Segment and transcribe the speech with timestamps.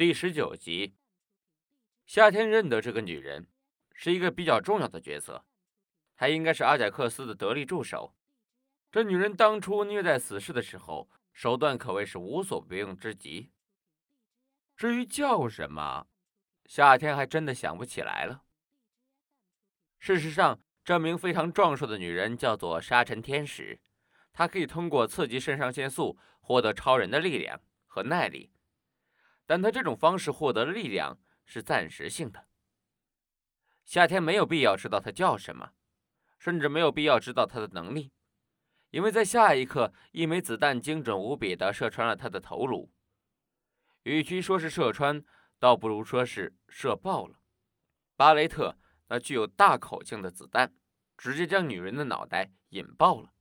[0.00, 0.94] 第十九集，
[2.06, 3.46] 夏天认得这个女人，
[3.92, 5.44] 是一个比较重要的角色，
[6.16, 8.14] 她应该是阿贾克斯的得力助手。
[8.90, 13.50] 这女人当初虐待死士的时候，手段可谓是无所不用之极。
[14.74, 16.06] 至于叫什么，
[16.64, 18.44] 夏天还真的想不起来了。
[19.98, 23.78] 事实上，这名非常壮硕的女人叫做沙尘天使，
[24.32, 28.50] 她可以通过刺激肾上腺素获得超人的力量和耐力。
[29.50, 32.46] 但他这种方式获得的力量是暂时性的。
[33.84, 35.72] 夏天没有必要知道他叫什么，
[36.38, 38.12] 甚至没有必要知道他的能力，
[38.90, 42.92] 因为在下一刻，一枚子弹精准无比地射穿了他的头颅。
[44.04, 45.24] 与其说是射穿，
[45.58, 47.40] 倒不如说是射爆了。
[48.14, 48.78] 巴雷特
[49.08, 50.72] 那具有大口径的子弹，
[51.18, 53.32] 直接将女人的脑袋引爆了，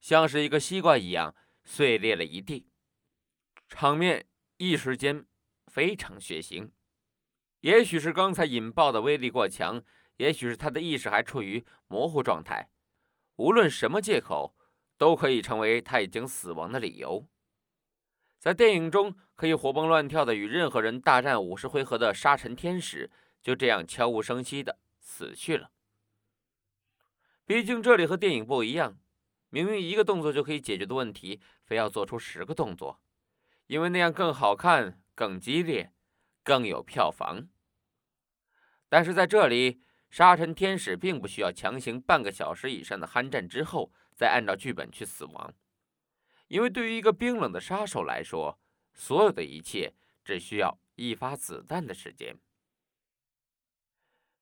[0.00, 2.70] 像是一个西瓜一样碎裂了一地，
[3.68, 4.26] 场面。
[4.58, 5.26] 一时间
[5.66, 6.70] 非常血腥，
[7.60, 9.82] 也许是刚才引爆的威力过强，
[10.16, 12.70] 也许是他的意识还处于模糊状态。
[13.36, 14.56] 无论什么借口，
[14.96, 17.28] 都可以成为他已经死亡的理由。
[18.38, 23.10] 在电影中可以活蹦乱跳的与任何人大战五十回合的沙尘天使，
[23.42, 25.70] 就这样悄无声息的死去了。
[27.44, 28.96] 毕竟这里和电影不一样，
[29.50, 33.02] 明明一个动作就可以解决的问题，非要做出十个动作。
[33.66, 35.92] 因为那样更好看、更激烈、
[36.42, 37.48] 更有票房。
[38.88, 45.52] 但是在这里，沙尘天使并不需要强行半个小时以上的酣战之后再按照剧本去死亡，
[46.46, 48.58] 因为对于一个冰冷的杀手来说，
[48.94, 49.92] 所有的一切
[50.24, 52.38] 只需要一发子弹的时间。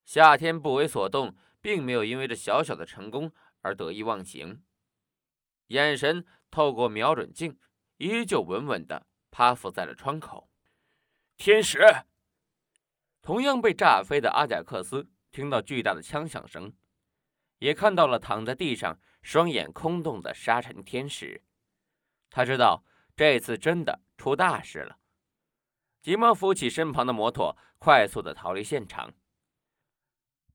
[0.05, 4.62] 夏天不为所动，并没有因为这小小的成功而得意忘形，
[5.69, 7.58] 眼神透过瞄准镜，
[7.97, 9.06] 依旧稳稳的。
[9.34, 10.48] 趴伏在了窗口，
[11.36, 11.84] 天使。
[13.20, 16.72] 同样被炸飞的阿贾克斯听到巨大的枪响声，
[17.58, 21.42] 也看到了躺在地上、双眼空洞的沙尘天使。
[22.30, 22.84] 他知道
[23.17, 25.00] 这次真的出大事了，
[26.00, 29.12] 急忙扶起身旁的摩托，快速的逃离现场。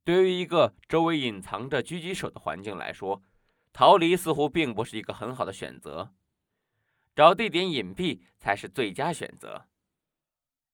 [0.06, 3.22] 对于一个周围隐藏着狙击手的环境来说，
[3.74, 6.14] 逃离似乎并不是一个很好的选择。
[7.16, 9.66] 找地点隐蔽才是最佳选择。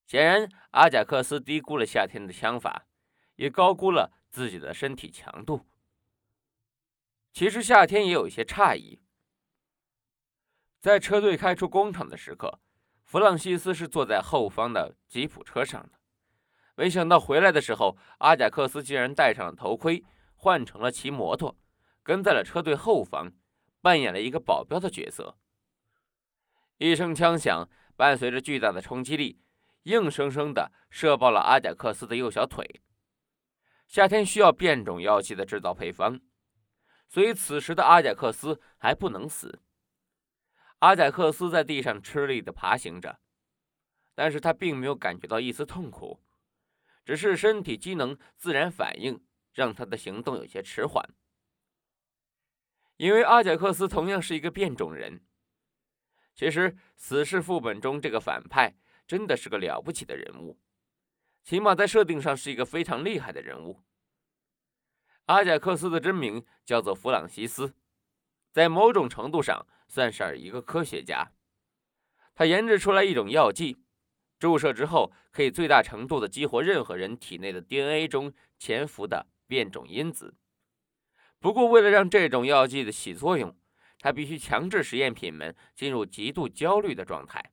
[0.06, 2.86] 显然，阿贾克斯低估了夏天的枪法，
[3.36, 5.66] 也高估了自己的身体强度。
[7.34, 9.02] 其实，夏天也有一些诧异。
[10.80, 12.60] 在车队开出工厂的时刻，
[13.04, 16.00] 弗朗西斯是坐在后方的吉普车上的。
[16.76, 20.04] 没想到回来的时候，阿贾克斯竟然戴上了头盔，
[20.36, 21.58] 换成了骑摩托，
[22.04, 23.32] 跟在了车队后方，
[23.82, 25.36] 扮演了一个保镖的角色。
[26.78, 29.40] 一声枪响，伴随着巨大的冲击力，
[29.84, 32.82] 硬生生的射爆了阿贾克斯的右小腿。
[33.88, 36.20] 夏天需要变种药剂的制造配方，
[37.08, 39.62] 所以此时的阿贾克斯还不能死。
[40.80, 43.20] 阿贾克斯在地上吃力的爬行着，
[44.14, 46.22] 但是他并没有感觉到一丝痛苦，
[47.06, 51.08] 只是身体机能自然反应让他的行动有些迟缓。
[52.98, 55.24] 因为阿贾克斯同样是一个变种人。
[56.36, 58.76] 其实，《死侍》副本中这个反派
[59.08, 60.60] 真的是个了不起的人物，
[61.44, 63.82] 起码在设定上是一个非常厉害的人物。
[65.28, 67.74] 阿贾克斯的真名叫做弗朗西斯，
[68.52, 71.32] 在某种程度上算是一个科学家。
[72.36, 73.78] 他研制出来一种药剂，
[74.38, 80.36] 注射之后可以最大程度的激活任何人体内的 DNA 中潜伏的变种因子。
[81.40, 83.58] 不过，为了让这种药剂的起作用，
[84.06, 87.44] 他必须强制实验品们进入极度焦虑的状态，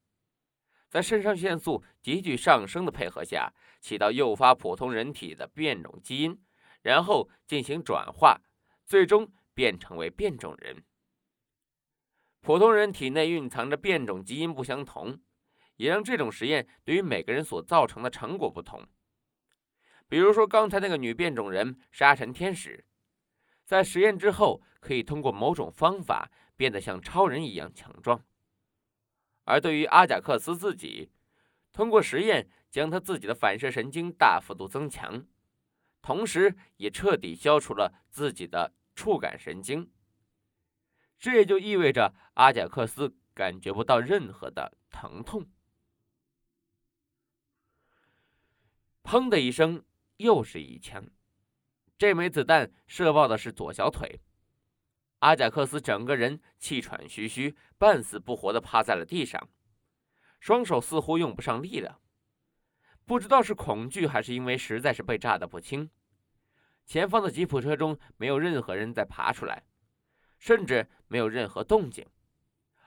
[0.90, 6.38] 在肾上腺素急剧上升的配合下，起到诱发普通人体的变种基因，
[6.82, 8.38] 然后进行转化，
[8.84, 10.84] 最终变成为变种人。
[12.42, 15.18] 普通人体内蕴藏着变种基因不相同，
[15.76, 18.86] 也让这种实验对于每个人所造成的成果不同。
[20.06, 22.84] 比如说，刚才那个女变种人沙尘天使，
[23.64, 26.30] 在实验之后，可以通过某种方法。
[26.56, 28.24] 变得像超人一样强壮，
[29.44, 31.10] 而对于阿贾克斯自己，
[31.72, 35.26] 通过实验将他自己的反射神经大幅度增强，
[36.00, 39.90] 同时也彻底消除了自己的触感神经。
[41.18, 45.46] 这也就意味着阿贾克斯感觉不到任何的疼痛。
[49.04, 49.84] 砰的一声，
[50.16, 51.04] 又是一枪，
[51.98, 54.20] 这枚子弹射爆的是左小腿。
[55.22, 59.48] 阿贾克斯整个人气喘吁吁、半死不活地趴在了地上，
[60.40, 62.00] 双手似乎用不上力了。
[63.04, 65.88] 不知道是恐惧还是因为实在是被炸得不轻，
[66.84, 69.62] 前方的吉普车中没有任何人在爬出来，
[70.40, 72.04] 甚至没有任何动静，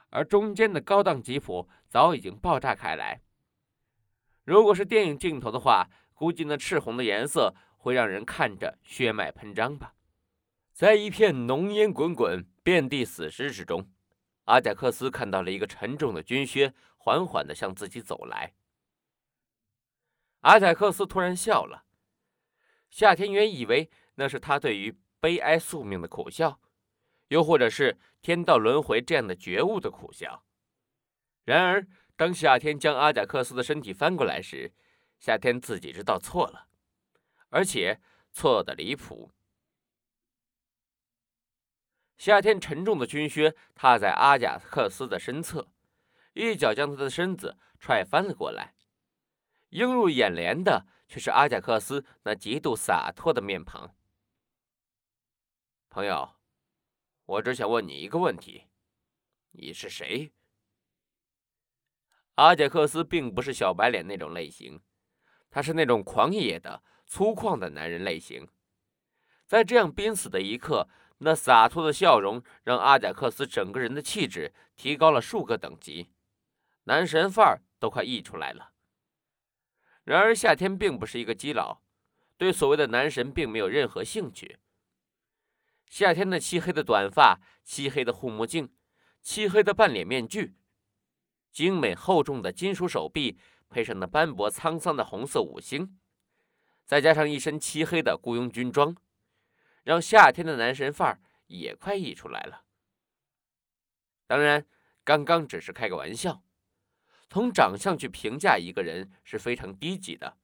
[0.10, 3.22] 而中间的高档吉普早已经爆炸开来。
[4.44, 9.94] 如果是电影镜头的话，估计那赤红的颜色会让人看着血脉喷张吧。
[10.76, 13.90] 在一片浓烟滚滚、遍地死尸之中，
[14.44, 18.54] 阿贾克斯看到了一个沉重的军靴缓缓地向自己走来。
[20.42, 21.86] 阿贾克斯突然笑了，
[22.90, 26.60] 夏天原以为那是他对于悲哀宿命的苦笑，
[27.30, 30.44] 又或者是天道轮回这样的觉悟的苦笑。
[31.46, 31.88] 然而，
[32.18, 34.74] 当夏天将阿贾克斯的身体翻过来时，
[35.20, 36.68] 夏天自己知道错了，
[37.48, 38.02] 而且
[38.34, 39.32] 错的离谱。
[42.18, 45.68] 夏天沉重的军靴踏在阿贾克斯的身侧，
[46.34, 48.74] 一脚将他的身子踹翻了过来。
[49.70, 53.94] 映入眼帘的却是阿贾克斯那极度洒脱的面庞。
[55.90, 56.36] 朋友，
[57.26, 58.68] 我只想问你一个问题：
[59.52, 60.32] 你是谁？
[62.36, 64.82] 阿贾克斯并不是小白脸那种类型，
[65.50, 68.48] 他是那种狂野的、粗犷的男人类型。
[69.46, 70.90] 在这样濒死的一刻，
[71.20, 76.10] 那洒脱的笑容让阿贾克斯整个人的气质提高了数个等级，
[76.84, 78.74] 男神范儿都快溢出来了。
[80.04, 81.82] 然而，夏天并不是一个基佬，
[82.38, 84.60] 对所谓的男神并没有任何兴趣。
[85.90, 88.72] 夏天的漆黑的短发、漆黑的护目镜、
[89.22, 90.56] 漆黑的半脸面具、
[91.52, 93.40] 精美厚重的金属手臂，
[93.70, 95.98] 配上那斑驳沧桑的红色五星，
[96.86, 98.96] 再加上一身漆黑的雇佣军装，
[99.86, 102.66] 让夏天的男神范儿也快溢出来了。
[104.28, 104.66] 当然，
[105.04, 106.44] 刚刚只是开个玩笑。
[107.30, 110.38] 从长相去评价一个人是非常低级的。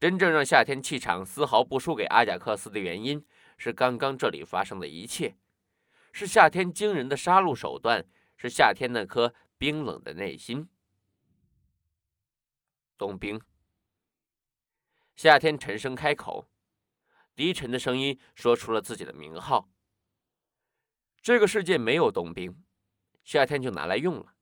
[0.00, 3.24] 真正让夏天气场丝毫不输给阿贾克斯的原因，
[3.56, 5.36] 是刚刚这里发生的一切，
[6.12, 8.04] 是夏天惊人的杀戮手段，
[8.36, 10.68] 是夏天那颗冰冷的内心。
[12.98, 13.40] 冬兵。
[15.14, 16.48] 夏天沉声开口，
[17.36, 19.68] 低沉的声音说出了自己的名号。
[21.20, 22.64] 这个世界没有冬兵，
[23.22, 24.34] 夏天就拿来用了。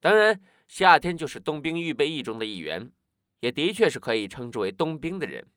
[0.00, 2.92] 当然，夏天就是冬兵预备役中的一员，
[3.40, 5.50] 也的确是可以称之为冬兵的人。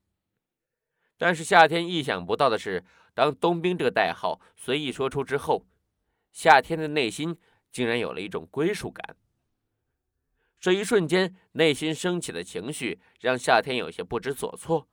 [1.18, 2.84] 但是夏天意想不到的是，
[3.14, 5.66] 当冬兵这个代号随意说出之后，
[6.32, 7.38] 夏天的内心
[7.72, 9.16] 竟然有了一种归属感。
[10.60, 14.88] 这一瞬间，内心升起的情绪让夏天有些不知所措，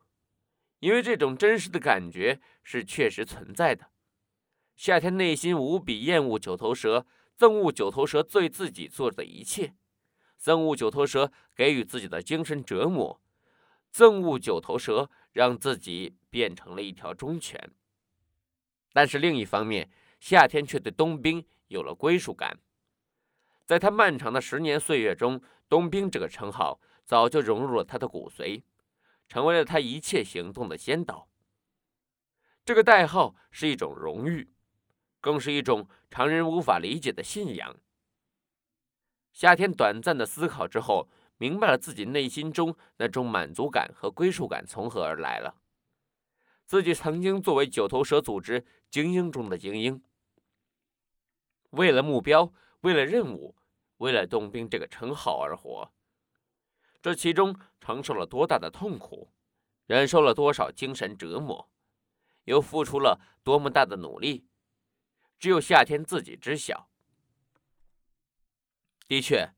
[0.85, 3.87] 因为这种真实的感觉是确实存在的。
[4.77, 7.07] 夏天内心无比厌恶九头蛇。
[7.39, 9.75] 憎恶九头蛇对自己做的一切，
[10.41, 13.21] 憎恶九头蛇给予自己的精神折磨，
[13.93, 17.73] 憎恶九头蛇让自己变成了一条忠犬。
[18.93, 19.91] 但是另一方面，
[20.21, 22.57] 夏天却对冬兵有了归属感。
[23.65, 28.63] 在他漫长的十年岁月中，冬兵这个称号早就融入了他的骨髓，
[29.29, 31.29] 成为了他一切行动的先导。
[32.65, 34.51] 这个代号是一种荣誉。
[35.21, 37.75] 更是一种常人无法理解的信仰。
[39.33, 45.57] 夏天短暂的思考之后，明白了自己内心中那种满足感和归属感从何而来了。
[46.67, 50.03] 自己曾经作为九头蛇组织精英中的精英，
[51.71, 52.53] 为了目标，
[52.83, 53.57] 为了任务，
[53.97, 55.91] 为了冬兵这个称号而活，
[57.05, 59.31] 这其中承受了多大的痛苦，
[59.85, 61.69] 忍受了多少精神折磨，
[62.45, 64.47] 又付出了多么大的努力。
[65.39, 66.89] 只有夏天自己知晓。
[69.07, 69.53] 的确，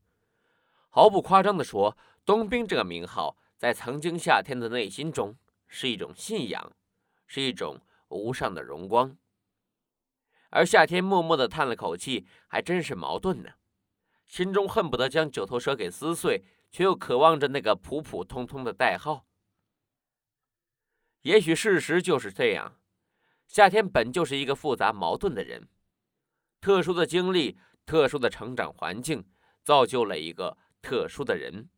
[0.89, 5.37] 毫不夸张地说，冬兵这个名号在曾经夏天的内心中
[5.67, 6.73] 是一种信仰，
[7.27, 9.17] 是一种无上的荣光。
[10.49, 13.51] 而夏天默默地叹了口气，还真是矛盾呢，
[14.25, 19.25] 心中恨不得将九头蛇给撕碎，却又渴望着那个普普通通的代号。
[21.21, 22.79] 也许事实就是这样，
[23.47, 25.67] 夏天本就是一个复杂矛盾的人。
[26.61, 29.29] 特殊的经历，特殊的成长环境，
[29.63, 31.69] 造就了一个特殊的人。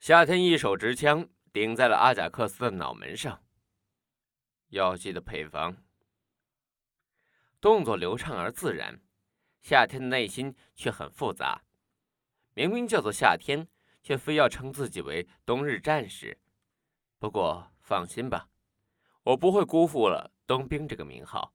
[0.00, 3.42] 夏天一手执枪顶在了阿贾克斯的脑门上。
[4.68, 5.76] 药剂的配方，
[7.60, 9.00] 动作流畅而自然。
[9.62, 11.62] 夏天的内心却很复杂。
[12.54, 13.66] 明明叫做夏天，
[14.04, 16.38] 却非要称自己为冬日战士。
[17.18, 18.48] 不过放心吧，
[19.24, 21.52] 我不会辜负了冬兵这个名号。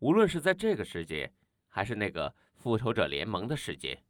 [0.00, 1.32] 无论是在这个世界。
[1.76, 4.02] 还是那个复仇者联盟的世界。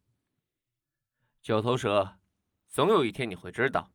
[1.42, 2.20] 九头蛇，
[2.68, 3.92] 总有一天你会知道，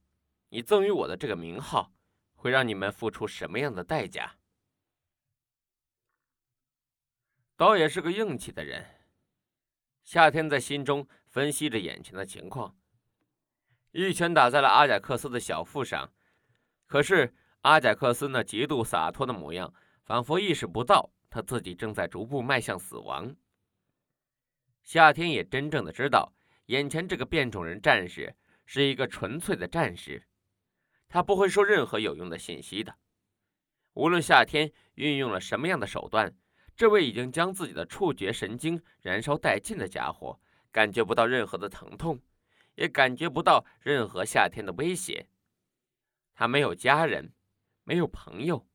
[0.49, 1.93] 你赠予我的这个名号，
[2.33, 4.35] 会让你们付出什么样的代价？”
[7.55, 8.85] 倒也是个硬气的人。
[10.03, 12.75] 夏天在心中分析着眼前的情况，
[13.91, 16.11] 一拳打在了阿贾克斯的小腹上。
[16.87, 23.35] 可是阿贾克斯那极度洒脱的模样，仿佛意识不到他自己正在逐步迈向死亡。
[24.83, 26.33] 夏天也真正的知道，
[26.67, 30.27] 眼前这个变种人战士是一个纯粹的战士，
[31.07, 32.95] 他不会说任何有用的信息的。
[33.93, 36.33] 无论夏天运用了什么样的手段。
[36.73, 40.39] 这位已经将自己的触觉神经燃烧殆尽的家伙，
[40.71, 42.19] 感觉不到任何的疼痛，
[42.81, 45.27] 也感觉不到任何夏天的威胁。
[46.33, 47.31] 他没有家人，
[47.83, 48.67] 没有朋友，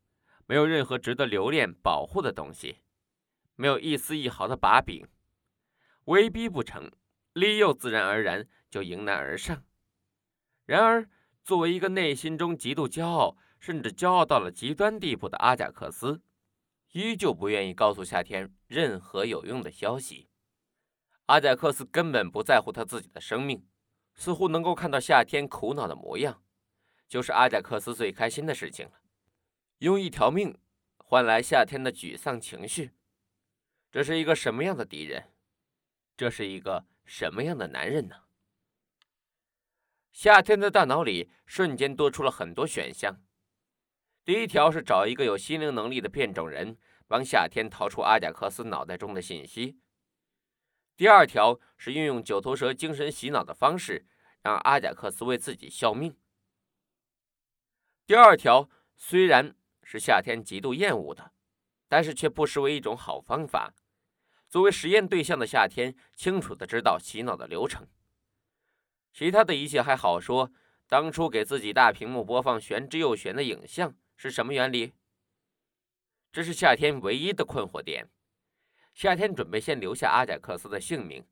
[0.47, 2.79] 没有任何值得留恋、保护的东西，
[3.57, 5.05] 没有一丝一毫的把柄。
[6.05, 6.89] 威逼不成，
[7.33, 9.65] 利诱自然而然就迎难而上。
[10.67, 11.11] 然而，
[11.43, 16.23] 作为一个内心中极度骄傲，甚至骄傲到了极端地步的阿贾克斯。
[16.93, 20.29] 依旧不愿意告诉夏天任何有用的消息。
[21.27, 23.67] 阿贾克斯根本不在乎他自己的生命，
[24.17, 26.43] 似乎能够看到夏天苦恼的模样，
[27.07, 29.01] 就是阿贾克斯最开心的事情了。
[29.79, 30.59] 用一条命
[30.97, 32.91] 换来夏天的沮丧情绪，
[33.93, 35.33] 这是一个什么样的敌人？
[36.17, 38.17] 这是一个什么样的男人呢？
[40.11, 43.23] 夏天的大脑里瞬间多出了很多选项。
[44.25, 46.77] 第一条是找一个有心灵能力的变种人。
[47.09, 49.79] 帮夏天逃出阿贾克斯脑袋中的信息。
[50.97, 54.07] 第二条是运用九头蛇精神洗脑的方式，
[54.43, 56.17] 让阿贾克斯为自己效命。
[58.07, 61.33] 第二条虽然是夏天极度厌恶的，
[61.87, 63.75] 但是却不失为一种好方法。
[64.49, 67.87] 作为实验对象的夏天清楚的知道洗脑的流程，
[69.12, 70.50] 其他的一切还好说。
[70.88, 74.93] 当初给自己大屏幕播放玄之又玄的影像是什么原理？
[76.31, 78.09] 这是夏天唯一的困惑点。
[78.97, 81.23] 夏天准备先留下阿贾克斯的性命，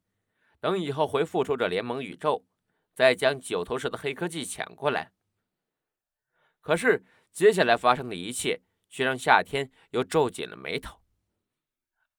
[0.60, 2.44] 等以后回复仇者联盟宇宙，
[2.92, 5.12] 再将九头蛇的黑科技抢过来。
[6.60, 7.02] 可是
[7.32, 11.00] 接下来发生的一切却让夏天又皱紧了眉头。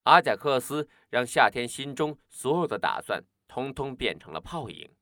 [0.06, 4.96] 阿贾克斯让夏天心中所有的打算通通变成了泡影。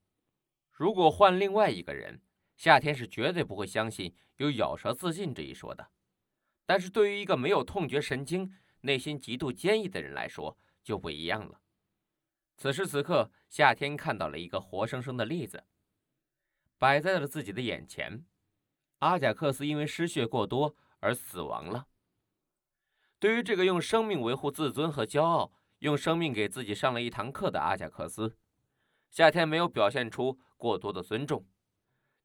[0.73, 2.21] 如果换另外一个人，
[2.57, 5.89] 夏天是绝对不会相信有咬舌自尽这一说的。
[6.65, 11.59] 但是对于一个没有痛觉神经、内心极度坚毅的人来说就不一样了。
[12.57, 15.63] 此时此刻，夏天看到了一个活生生的例子，
[16.77, 18.25] 摆在了自己的眼前。
[18.99, 21.87] 阿贾克斯因为失血过多而死亡了。
[23.19, 28.37] 对于这个用生命维护自尊和骄傲、用生命给自己上了一堂课的阿贾克斯，
[29.09, 31.45] 夏天没有表现出过多的尊重，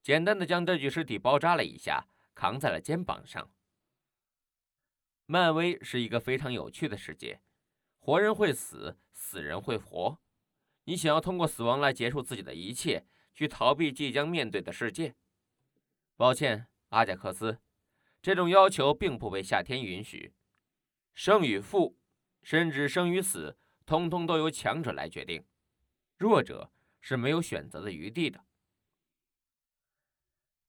[0.02, 3.48] 简单的将这具尸体包扎了一下，扛在了肩膀上。
[5.30, 7.42] 漫威是一个非常有趣的世界，
[7.98, 10.18] 活人会死，死人会活。
[10.84, 13.04] 你想要通过死亡来结束自己的一切，
[13.34, 15.14] 去逃避即将面对的世界？
[16.16, 17.58] 抱歉，阿贾克斯，
[18.22, 20.32] 这种要求并不被夏天允许。
[21.12, 21.98] 生与负，
[22.42, 25.44] 甚至生与死，通通都由强者来决定，
[26.16, 28.46] 弱者是没有选择的余地的。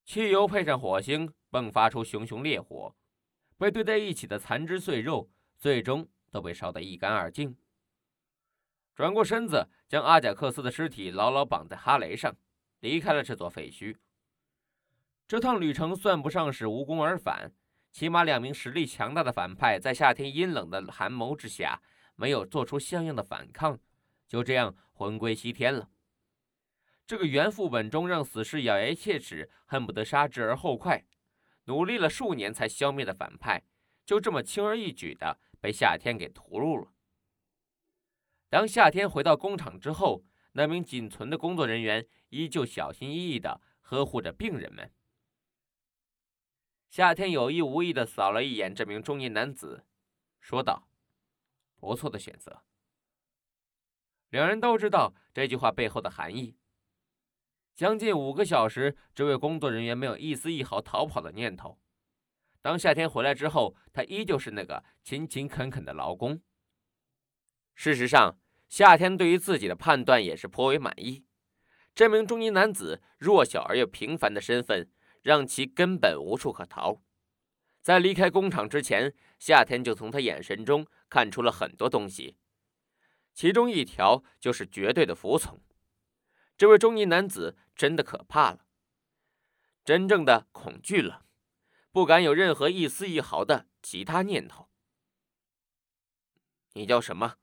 [0.04, 2.94] 汽油配上火星，迸发出熊熊烈火。
[3.60, 7.58] 被堆在一起的残肢碎肉，最终都被烧得一干二净。
[8.96, 12.34] 转过身子，将阿贾克斯的尸体牢牢绑在哈雷上，
[12.80, 13.98] 离开了这座废墟。
[15.28, 17.52] 这趟旅程算不上是无功而返，
[17.92, 21.82] 起码两名实力强大的反派在夏天阴冷的寒眸之下，
[22.16, 23.78] 没有做出像样的反抗，
[24.26, 25.90] 就这样魂归西天了。
[27.06, 31.04] 这个原副本中让死士咬牙切齿，恨不得杀之而后快。
[31.70, 33.64] 努力了数年才消灭的反派，
[34.04, 36.92] 就这么轻而易举的被夏天给屠戮了。
[38.50, 44.92] 当夏天回到工厂之后，那名仅存的工作人员依旧小心翼翼的呵护着病人们。
[46.90, 49.86] 夏天有意无意的扫了一眼这名中年男子，
[50.40, 50.90] 说道
[51.78, 52.64] ：“不错的选择。”
[54.30, 56.58] 两人都知道这句话背后的含义。
[57.80, 61.80] 将近五个小时，这位工作人员没有一丝一毫逃跑的念头。
[62.62, 66.42] 当夏天回来之后，他依旧是那个勤勤恳恳的劳工。
[67.76, 71.24] 事实上，夏天对于自己的判断也是颇为满意。
[71.96, 77.02] 这名中年男子弱小而又平凡的身份，让其根本无处可逃。
[77.82, 82.36] 在离开工厂之前，夏天就从他眼神中看出了很多东西，
[83.34, 85.62] 其中一条就是绝对的服从。
[86.60, 88.66] 这位中年男子真的可怕了。
[89.86, 91.26] 真正的恐惧了，
[91.90, 94.70] 不敢有任何一丝一毫的其他念头。
[96.74, 97.38] 你叫什么？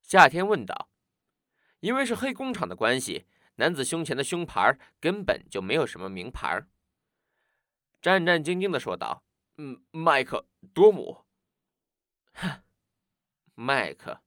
[0.00, 0.88] 夏天问道。
[1.80, 6.66] 因为是黑工厂的关系，男子胸前的胸牌根本就没有什么名牌。
[8.00, 9.22] 战战兢兢的说道
[9.58, 11.26] ：“嗯，麦克多姆。”
[12.32, 12.62] 哼，
[13.54, 14.22] 麦克，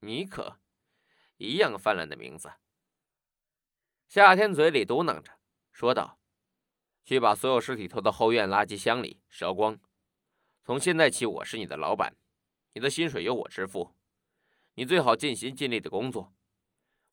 [0.00, 0.58] 尼克，
[1.36, 2.50] 一样泛滥的名字。
[4.12, 5.38] 夏天嘴里嘟囔着，
[5.70, 6.20] 说道
[7.02, 9.80] ：“去把所有尸体拖到后院垃圾箱里烧光。
[10.62, 12.14] 从现在起，我是你的老板，
[12.74, 13.94] 你的薪水由我支付。
[14.74, 16.34] 你最好尽心尽力的工作。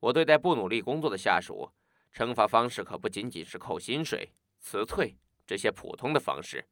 [0.02, 1.72] 我对待不努力工作的下属，
[2.12, 6.68] 惩罚方式可不仅仅是扣薪水、辞退这些普通的方式。”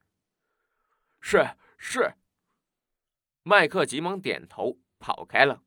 [1.21, 2.15] 是是。
[3.43, 5.63] 麦克急忙点头，跑开了。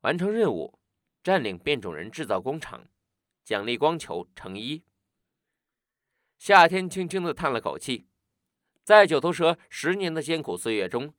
[0.00, 0.77] 完成任务，
[1.22, 2.86] 占领变种人制造工厂，
[3.44, 4.82] 奖励光球乘一。
[6.38, 8.06] 夏天轻轻的叹了口气，
[8.84, 11.12] 在九头蛇十年的艰苦岁月中，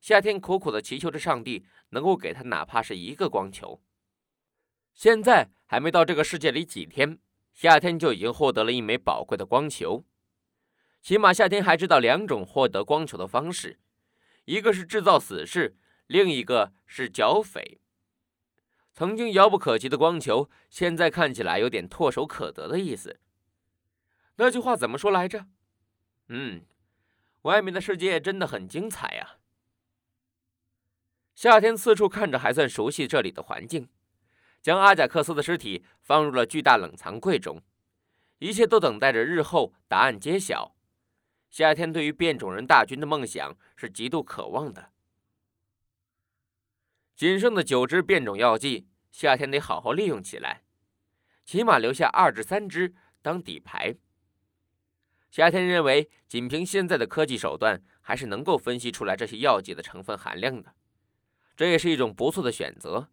[0.00, 3.82] 夏天苦苦的祈求着上帝能够给他哪怕是一个光球。
[4.94, 7.18] 现在还没到这个世界里几天，
[7.52, 10.04] 夏天就已经获得了一枚宝贵的光球。
[11.00, 13.78] 起码夏天还知道两种获得光球的方式。
[14.44, 17.80] 一个是制造死士，另一个是剿匪。
[18.96, 23.20] 曾经遥不可及的光球，现在看起来有点唾手可得的意思。
[24.36, 25.44] 那句话怎么说来着？
[26.28, 26.64] 嗯，
[27.42, 29.36] 外面的世界真的很精彩呀。
[31.34, 33.90] 夏天四处看着，还算熟悉这里的环境，
[34.62, 37.60] 将阿贾克斯的尸体放入了巨大冷藏柜中，
[38.38, 40.74] 一切都等待着日后答案揭晓。
[41.50, 44.92] 夏天对于变种人大军的梦想是极度渴望的。
[47.16, 50.64] 仅剩的九支变种药剂，夏天得好好利用起来，
[51.46, 53.96] 起码留下二至三支当底牌。
[55.30, 60.74] 夏天认为，仅凭现在的科技手段，还是能够分析出来这些药剂的成分含量的，
[61.56, 63.10] 这也是一种不错的选择。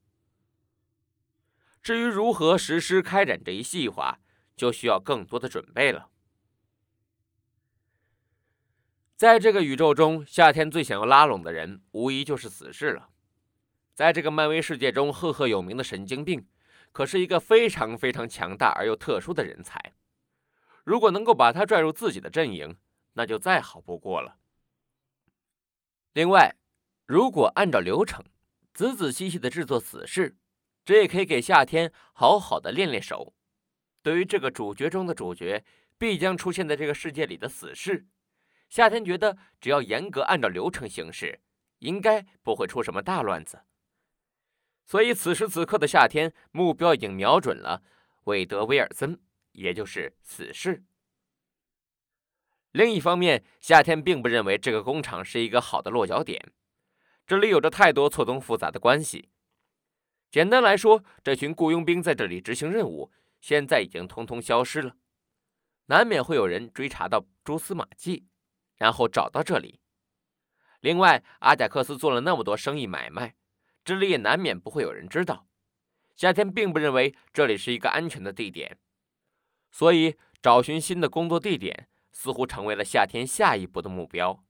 [1.82, 4.20] 至于如何实施开展这一计划，
[4.58, 6.10] 就需要更多的准备了。
[9.16, 13.12] 在这个宇宙中，夏天最想要拉拢的人，无疑就是死侍了。
[13.94, 16.48] 在这个漫威世界中赫赫有名的神经病，
[16.92, 19.94] 可是一个非常非常强大而又特殊的人才。
[20.84, 22.78] 如果能够把他拽入自己的阵营，
[23.14, 24.38] 那就再好不过了。
[26.14, 26.56] 另外，
[27.06, 28.26] 如果按照流程，
[28.74, 30.36] 仔仔细细的制作死侍，
[30.84, 33.34] 这也可以给夏天好好的练练手。
[34.02, 35.64] 对于这个主角中的主角，
[35.98, 38.08] 必将出现在这个世界里的死侍。
[38.70, 41.40] 夏天觉得，只要严格按照流程行事，
[41.80, 43.62] 应该不会出什么大乱子。
[44.86, 47.82] 所以，此时此刻的夏天，目标已经瞄准了
[48.26, 49.20] 韦德·威尔森，
[49.54, 50.84] 也就是死侍。
[52.72, 56.54] 另一方面，夏天并不认为这个工厂是一个好的落脚点，
[57.26, 59.30] 这里有着太多错综复杂的关系。
[60.30, 64.96] 简单来说，这群雇佣兵在这里执行任务，现在已经通通消失了，
[65.86, 68.28] 难免会有人追查到蛛丝马迹。
[68.76, 69.80] 然后找到这里。
[70.82, 73.36] 另外，阿贾克斯做了那么多生意买卖，
[73.84, 75.48] 这里也难免不会有人知道。
[76.16, 78.78] 夏天并不认为这里是一个安全的地点，
[79.72, 84.44] 所以找寻新的工作地点似乎成为了夏天下一步的目标。